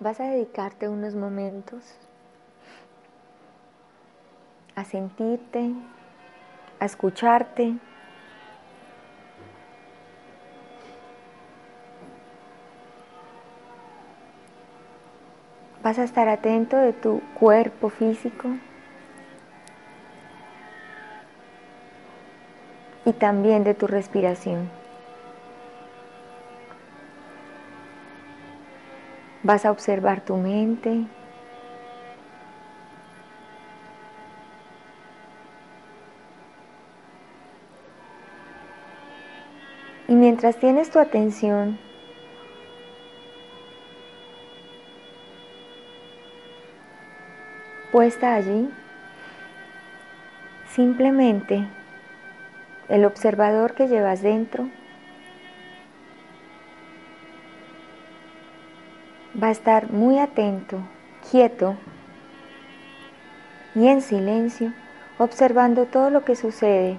[0.00, 1.84] vas a dedicarte unos momentos
[4.74, 5.74] a sentirte,
[6.78, 7.74] a escucharte.
[15.82, 18.48] Vas a estar atento de tu cuerpo físico
[23.04, 24.79] y también de tu respiración.
[29.50, 31.06] Vas a observar tu mente.
[40.06, 41.80] Y mientras tienes tu atención
[47.90, 48.70] puesta allí,
[50.68, 51.66] simplemente
[52.88, 54.68] el observador que llevas dentro
[59.42, 60.78] va a estar muy atento,
[61.30, 61.76] quieto
[63.74, 64.72] y en silencio,
[65.18, 66.98] observando todo lo que sucede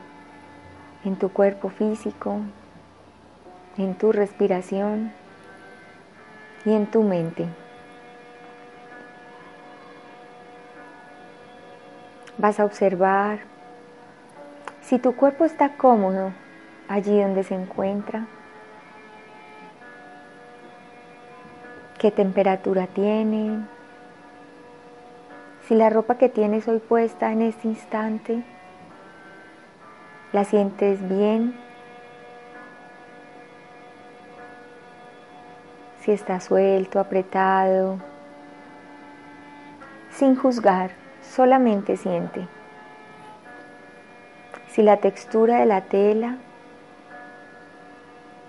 [1.03, 2.39] en tu cuerpo físico,
[3.77, 5.11] en tu respiración
[6.65, 7.47] y en tu mente.
[12.37, 13.39] Vas a observar
[14.81, 16.31] si tu cuerpo está cómodo
[16.87, 18.25] allí donde se encuentra.
[22.01, 23.63] Qué temperatura tiene,
[25.67, 28.41] si la ropa que tienes hoy puesta en este instante
[30.31, 31.53] la sientes bien,
[35.99, 37.99] si está suelto, apretado,
[40.09, 40.89] sin juzgar,
[41.21, 42.47] solamente siente.
[44.69, 46.37] Si la textura de la tela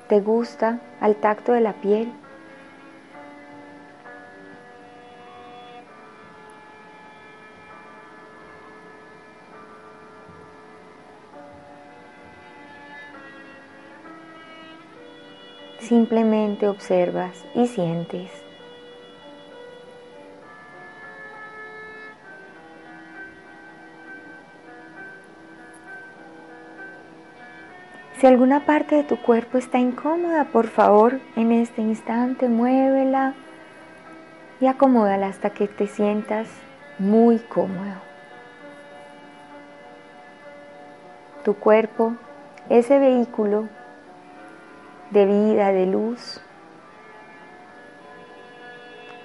[0.09, 2.11] te gusta al tacto de la piel,
[15.83, 18.31] Simplemente observas y sientes.
[28.17, 33.35] Si alguna parte de tu cuerpo está incómoda, por favor, en este instante muévela
[34.61, 36.47] y acomódala hasta que te sientas
[37.01, 37.97] muy cómodo.
[41.45, 42.15] Tu cuerpo,
[42.69, 43.69] ese vehículo
[45.13, 46.41] de vida, de luz.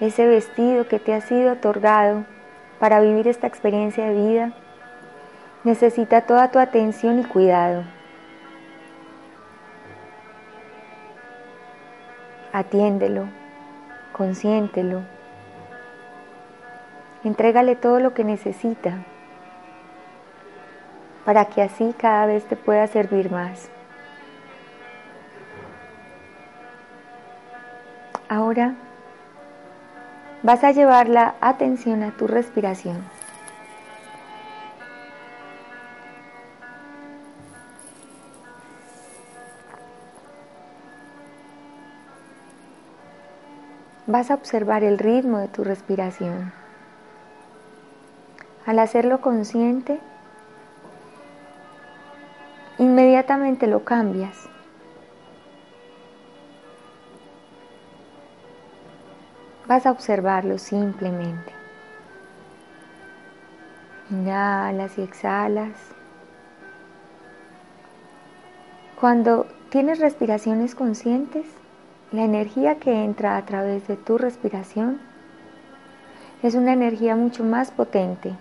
[0.02, 2.26] Ese vestido que te ha sido otorgado
[2.80, 4.54] para vivir esta experiencia de vida
[5.64, 7.84] necesita toda tu atención y cuidado.
[12.52, 13.30] Atiéndelo,
[14.14, 15.04] consiéntelo,
[17.24, 19.06] entrégale todo lo que necesita
[21.24, 23.70] para que así cada vez te pueda servir más.
[28.30, 28.76] Ahora
[30.44, 33.02] vas a llevar la atención a tu respiración.
[44.08, 46.52] Vas a observar el ritmo de tu respiración.
[48.66, 50.02] Al hacerlo consciente,
[52.78, 54.50] inmediatamente lo cambias
[59.68, 61.52] Vas a observarlo simplemente.
[64.10, 65.74] Inhalas y exhalas.
[68.98, 71.46] Cuando tienes respiraciones conscientes,
[72.14, 75.02] la energía que entra a través de tu respiración
[76.42, 78.34] es una energía mucho más potente.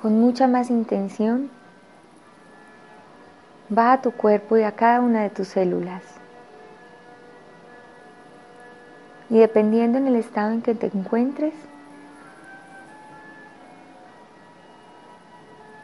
[0.00, 1.50] Con mucha más intención
[3.70, 6.02] va a tu cuerpo y a cada una de tus células.
[9.28, 11.54] Y dependiendo en el estado en que te encuentres,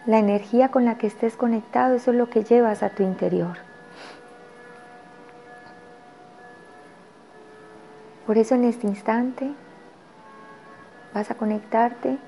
[0.06, 3.58] la energía con la que estés conectado, eso es lo que llevas a tu interior.
[8.26, 9.52] Por eso en este instante
[11.12, 12.18] vas a conectarte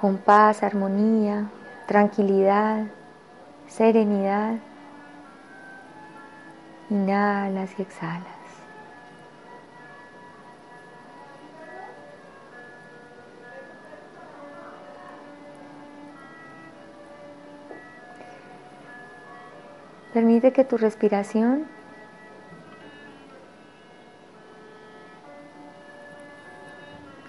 [0.00, 1.46] con paz, armonía,
[1.86, 2.86] tranquilidad,
[3.68, 4.56] serenidad.
[6.90, 8.36] Inhalas y exhalas.
[20.12, 21.66] Permite que tu respiración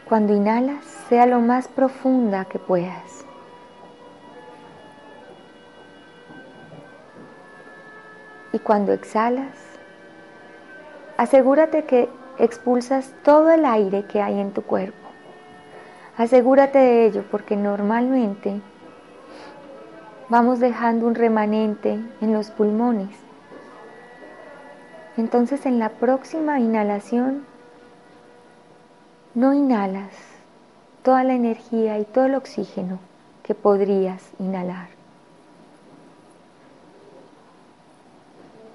[0.08, 3.27] cuando inhalas sea lo más profunda que puedas.
[8.58, 9.56] Y cuando exhalas,
[11.16, 12.10] asegúrate que
[12.40, 15.08] expulsas todo el aire que hay en tu cuerpo.
[16.18, 18.60] Asegúrate de ello porque normalmente
[20.28, 23.16] vamos dejando un remanente en los pulmones.
[25.18, 27.46] Entonces en la próxima inhalación
[29.36, 30.16] no inhalas
[31.04, 32.98] toda la energía y todo el oxígeno
[33.44, 34.97] que podrías inhalar.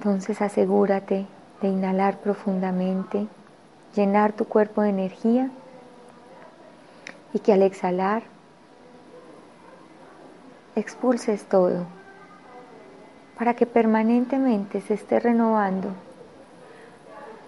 [0.04, 1.26] Entonces asegúrate
[1.60, 3.28] de inhalar profundamente,
[3.94, 5.48] llenar tu cuerpo de energía
[7.32, 8.24] y que al exhalar
[10.74, 11.86] expulses todo
[13.38, 15.90] para que permanentemente se esté renovando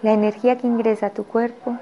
[0.01, 1.77] la energía que ingresa a tu cuerpo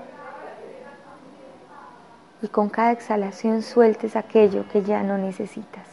[2.42, 5.93] y con cada exhalación sueltes aquello que ya no necesitas.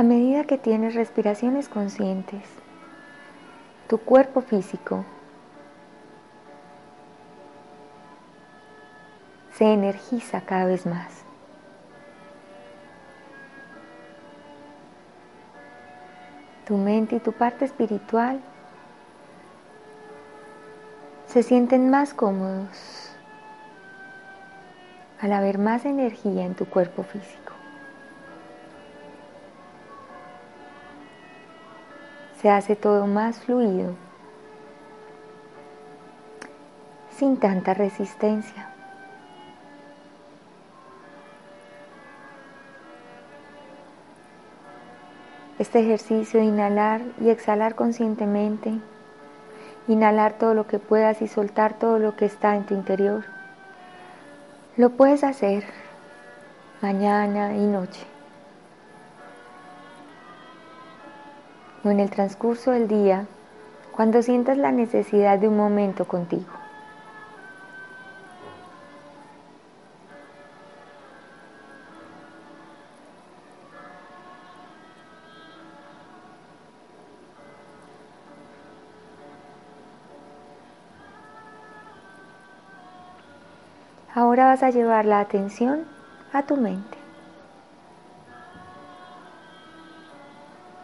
[0.00, 2.42] A medida que tienes respiraciones conscientes,
[3.86, 5.04] tu cuerpo físico
[9.52, 11.22] se energiza cada vez más.
[16.64, 18.40] Tu mente y tu parte espiritual
[21.26, 23.12] se sienten más cómodos
[25.20, 27.49] al haber más energía en tu cuerpo físico.
[32.40, 33.94] Se hace todo más fluido,
[37.10, 38.70] sin tanta resistencia.
[45.58, 48.72] Este ejercicio de inhalar y exhalar conscientemente,
[49.86, 53.24] inhalar todo lo que puedas y soltar todo lo que está en tu interior,
[54.78, 55.64] lo puedes hacer
[56.80, 58.06] mañana y noche.
[61.84, 63.26] O en el transcurso del día
[63.92, 66.60] cuando sientas la necesidad de un momento contigo.
[84.14, 85.84] Ahora vas a llevar la atención
[86.32, 86.99] a tu mente.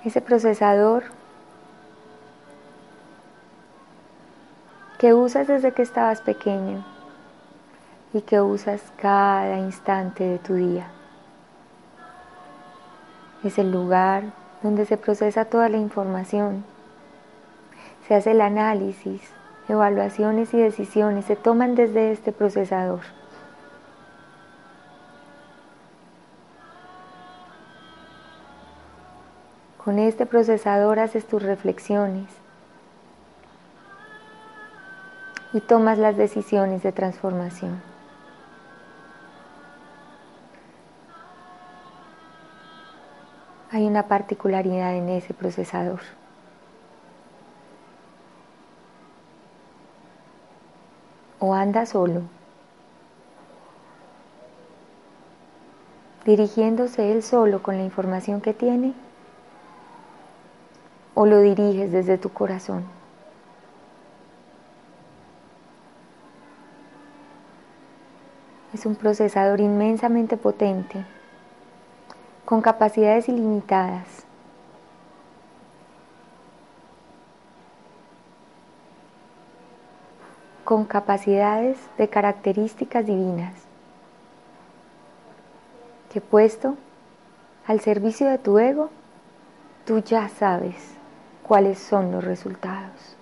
[0.06, 1.02] Ese procesador
[4.98, 6.84] que usas desde que estabas pequeño
[8.12, 10.86] y que usas cada instante de tu día.
[13.42, 14.32] Es el lugar
[14.62, 16.64] donde se procesa toda la información,
[18.06, 19.20] se hace el análisis,
[19.68, 23.00] evaluaciones y decisiones se toman desde este procesador.
[29.87, 32.26] Con este procesador haces tus reflexiones
[35.52, 37.81] y tomas las decisiones de transformación.
[43.71, 46.00] Hay una particularidad en ese procesador.
[51.38, 52.23] O anda solo,
[56.25, 59.05] dirigiéndose él solo con la información que tiene
[61.16, 62.85] o lo diriges desde tu corazón.
[68.75, 71.04] Es un procesador inmensamente potente,
[72.44, 74.23] con capacidades ilimitadas.
[80.64, 83.54] con capacidades de características divinas,
[86.12, 86.75] que puesto
[87.68, 88.90] al servicio de tu ego,
[89.85, 90.95] tú ya sabes
[91.46, 93.16] cuáles son los resultados.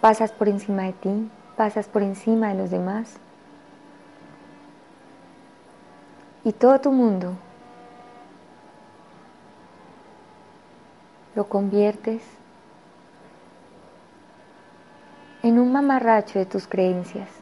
[0.00, 3.16] Pasas por encima de ti, pasas por encima de los demás.
[6.44, 7.34] Y todo tu mundo
[11.36, 12.22] lo conviertes
[15.44, 17.37] en un mamarracho de tus creencias.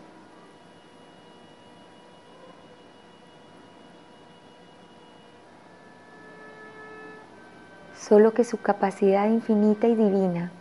[8.06, 10.52] Solo que su capacidad infinita y divina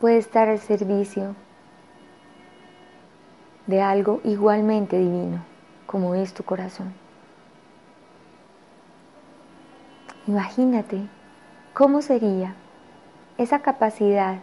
[0.00, 1.34] puede estar al servicio
[3.66, 5.44] de algo igualmente divino
[5.86, 6.94] como es tu corazón.
[10.26, 11.02] Imagínate
[11.74, 12.54] cómo sería
[13.36, 14.38] esa capacidad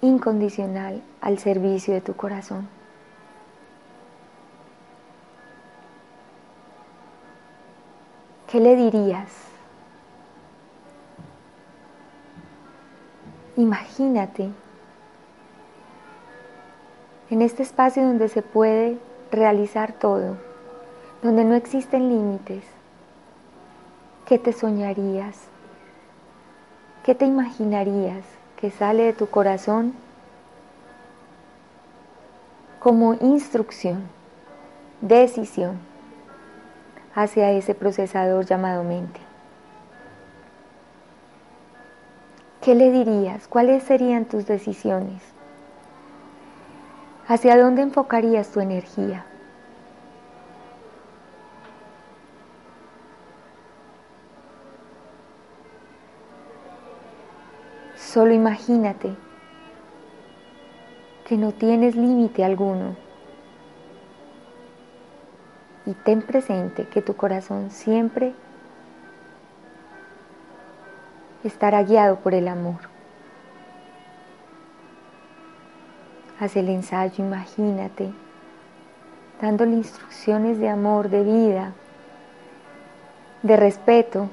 [0.00, 2.75] incondicional al servicio de tu corazón.
[8.48, 9.28] ¿Qué le dirías?
[13.56, 14.50] Imagínate
[17.28, 18.98] en este espacio donde se puede
[19.32, 20.36] realizar todo,
[21.22, 22.62] donde no existen límites.
[24.26, 25.36] ¿Qué te soñarías?
[27.02, 28.22] ¿Qué te imaginarías
[28.56, 29.92] que sale de tu corazón
[32.78, 34.04] como instrucción,
[35.00, 35.95] decisión
[37.16, 39.20] hacia ese procesador llamado mente?
[42.60, 43.48] ¿Qué le dirías?
[43.48, 45.22] ¿Cuáles serían tus decisiones?
[47.26, 49.24] ¿Hacia dónde enfocarías tu energía?
[57.96, 59.14] Solo imagínate
[61.26, 63.05] que no tienes límite alguno
[65.86, 68.34] y ten presente que tu corazón siempre
[71.44, 72.80] estará guiado por el amor.
[76.40, 78.12] Haz el ensayo, imagínate,
[79.40, 81.72] dándole instrucciones de amor, de vida,
[83.42, 84.28] de respeto,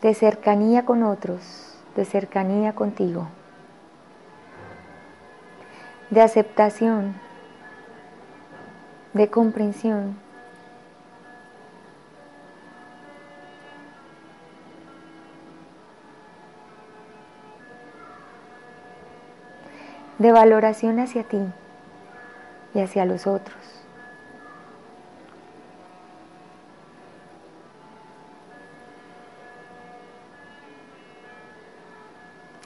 [0.00, 3.28] de cercanía con otros, de cercanía contigo,
[6.10, 7.27] de aceptación,
[9.18, 10.16] de comprensión.
[20.18, 21.38] de valoración hacia ti
[22.74, 23.56] y hacia los otros.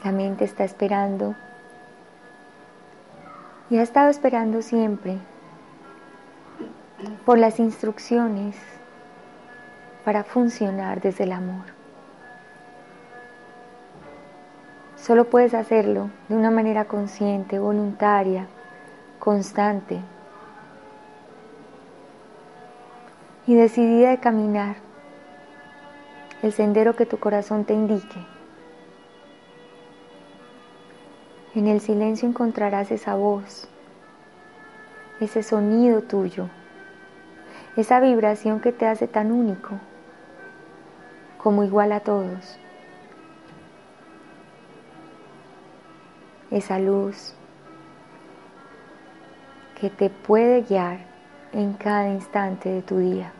[0.03, 1.35] La mente está esperando
[3.69, 5.19] y ha estado esperando siempre
[7.25, 8.57] por las instrucciones
[10.05, 11.64] para funcionar desde el amor.
[14.97, 18.47] Solo puedes hacerlo de una manera consciente, voluntaria,
[19.19, 19.99] constante
[23.47, 24.76] y decidida de caminar
[26.43, 28.26] el sendero que tu corazón te indique.
[31.55, 33.69] En el silencio encontrarás esa voz,
[35.21, 36.49] ese sonido tuyo,
[37.76, 39.79] esa vibración que te hace tan único
[41.38, 42.59] como igual a todos.
[46.50, 47.35] Esa luz
[49.81, 50.99] que te puede guiar
[51.52, 53.33] en cada instante de tu día.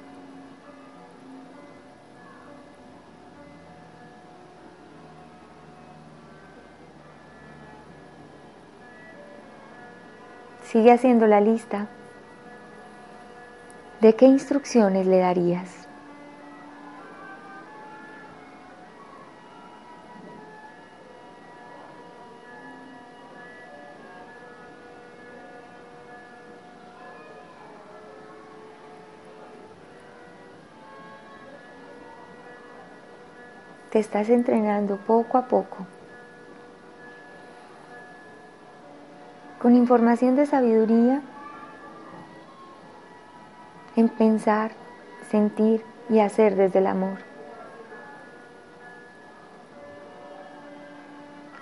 [10.65, 11.87] Sigue haciendo la lista.
[14.03, 15.69] ¿De qué instrucciones le darías?
[33.93, 35.87] Te estás entrenando poco a poco
[39.61, 41.23] con información de sabiduría
[43.97, 44.73] en pensar,
[45.31, 47.19] sentir y hacer desde el amor.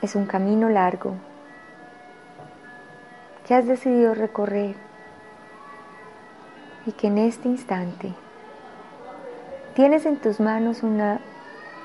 [0.03, 1.15] Es un camino largo
[3.47, 4.77] que has decidido recorrer
[6.87, 8.13] y que en este instante
[9.75, 11.21] tienes en tus manos una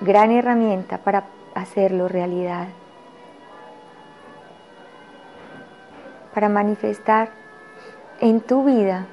[0.01, 1.25] gran herramienta para
[1.55, 2.67] hacerlo realidad.
[6.35, 7.29] para manifestar
[8.19, 9.07] en tu vida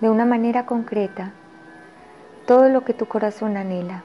[0.00, 1.32] de una manera concreta
[2.46, 4.02] todo lo que tu corazón anhela.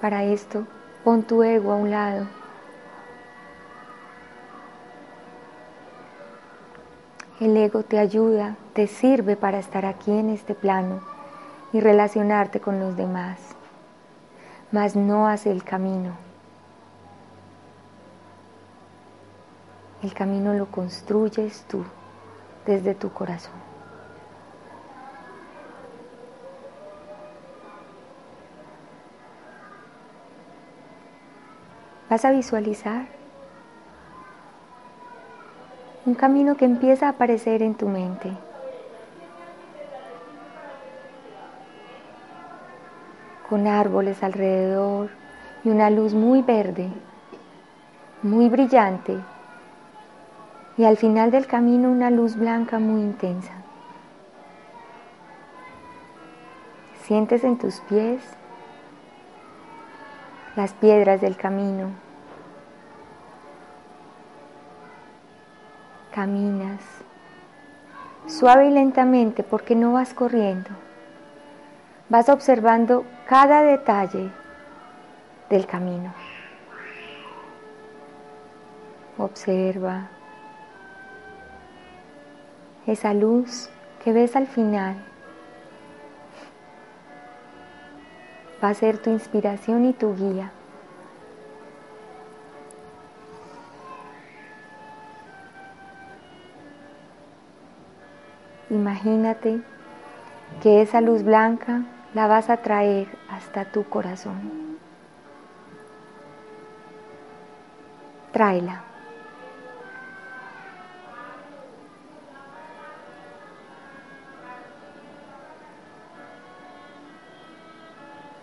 [0.00, 0.66] Para esto,
[1.04, 2.26] pon tu ego a un lado.
[7.40, 11.00] El ego te ayuda, te sirve para estar aquí en este plano
[11.72, 13.56] y relacionarte con los demás
[14.72, 16.25] mas no hace el camino.
[20.02, 21.84] El camino lo construyes tú
[22.66, 23.54] desde tu corazón.
[32.10, 33.06] Vas a visualizar
[36.04, 38.30] un camino que empieza a aparecer en tu mente.
[43.48, 45.10] Con árboles alrededor
[45.64, 46.90] y una luz muy verde,
[48.22, 49.18] muy brillante.
[50.76, 53.52] Y al final del camino una luz blanca muy intensa.
[57.02, 58.22] Sientes en tus pies
[60.54, 61.90] las piedras del camino.
[66.12, 66.80] Caminas
[68.26, 70.70] suave y lentamente porque no vas corriendo.
[72.08, 74.30] Vas observando cada detalle
[75.48, 76.12] del camino.
[79.18, 80.08] Observa
[82.86, 83.68] esa luz
[84.02, 84.96] que ves al final.
[88.62, 90.52] Va a ser tu inspiración y tu guía.
[98.70, 99.60] Imagínate
[100.62, 101.82] que esa luz blanca
[102.14, 104.78] la vas a traer hasta tu corazón.
[108.32, 108.85] Tráela.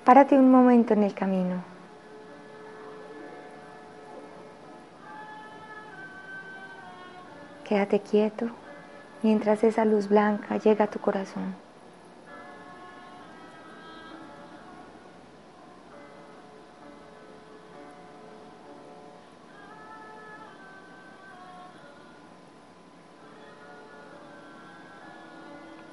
[0.05, 1.63] Párate un momento en el camino.
[7.63, 8.47] Quédate quieto
[9.21, 11.55] mientras esa luz blanca llega a tu corazón.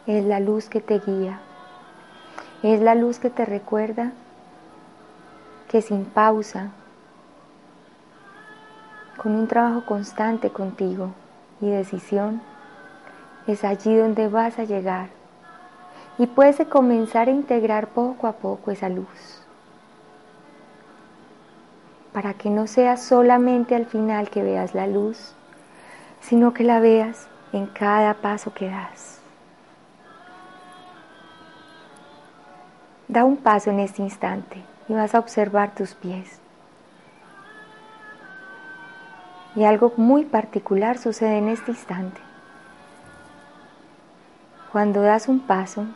[0.08, 1.38] Es la luz que te guía.
[2.62, 4.12] Es la luz que te recuerda
[5.68, 6.70] que sin pausa,
[9.16, 11.10] con un trabajo constante contigo
[11.60, 12.42] y decisión,
[13.46, 15.08] es allí donde vas a llegar
[16.18, 19.40] y puedes comenzar a integrar poco a poco esa luz
[22.12, 25.34] para que no sea solamente al final que veas la luz,
[26.20, 29.19] sino que la veas en cada paso que das.
[33.10, 36.38] Da un paso en este instante y vas a observar tus pies.
[39.56, 42.20] Y algo muy particular sucede en este instante.
[44.70, 45.86] Cuando das un paso,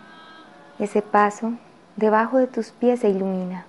[0.81, 1.53] ese paso
[1.95, 3.65] debajo de tus pies se ilumina.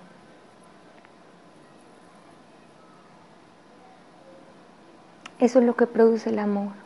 [5.38, 6.85] Eso es lo que produce el amor.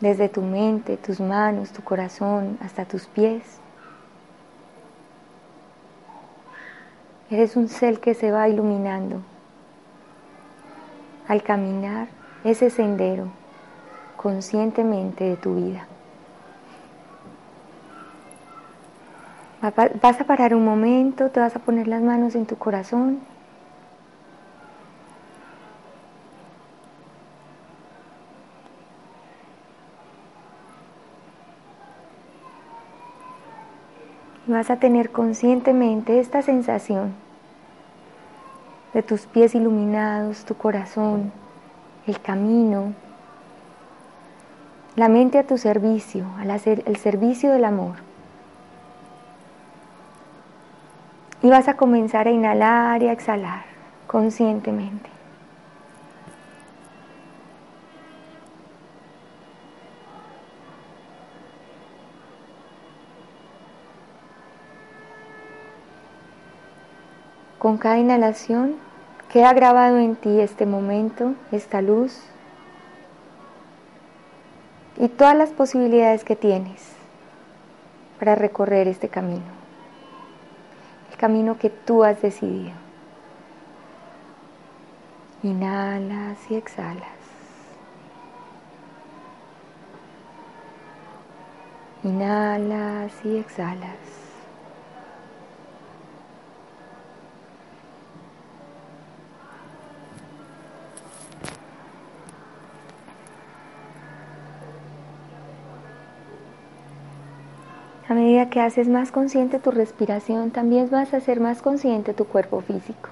[0.00, 3.42] Desde tu mente, tus manos, tu corazón, hasta tus pies.
[7.30, 9.22] Eres un ser que se va iluminando
[11.26, 12.08] al caminar
[12.44, 13.28] ese sendero
[14.16, 15.86] conscientemente de tu vida.
[20.00, 23.20] Vas a parar un momento, te vas a poner las manos en tu corazón.
[34.58, 37.14] Vas a tener conscientemente esta sensación
[38.92, 41.30] de tus pies iluminados, tu corazón,
[42.08, 42.92] el camino,
[44.96, 47.98] la mente a tu servicio, al hacer el servicio del amor.
[51.40, 53.62] Y vas a comenzar a inhalar y a exhalar
[54.08, 55.08] conscientemente.
[67.68, 68.76] Con cada inhalación
[69.30, 72.18] queda grabado en ti este momento, esta luz,
[74.96, 76.94] y todas las posibilidades que tienes
[78.18, 79.44] para recorrer este camino,
[81.10, 82.72] el camino que tú has decidido.
[85.42, 87.18] Inhalas y exhalas.
[92.02, 94.27] Inhalas y exhalas.
[108.60, 113.10] haces más consciente tu respiración, también vas a hacer más consciente tu cuerpo físico.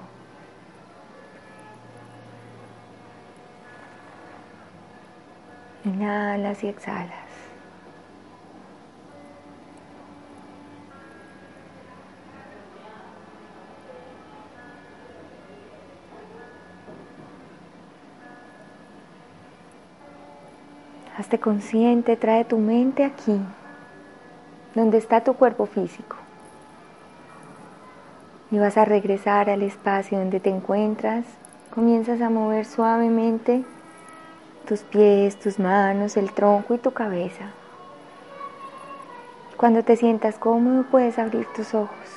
[5.85, 7.27] Inhalas y exhalas.
[21.17, 23.39] Hazte consciente, trae tu mente aquí,
[24.77, 26.15] donde está tu cuerpo físico.
[28.51, 31.25] Y vas a regresar al espacio donde te encuentras.
[31.73, 33.63] Comienzas a mover suavemente
[34.67, 37.51] tus pies, tus manos, el tronco y tu cabeza.
[39.57, 42.09] Cuando te sientas cómodo puedes abrir tus ojos.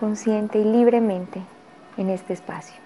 [0.00, 1.40] Consciente y libremente
[1.96, 2.85] en este espacio.